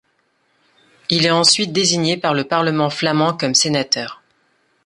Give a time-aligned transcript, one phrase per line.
[1.11, 4.23] Il est ensuite désigné par le Parlement flamand comme sénateur.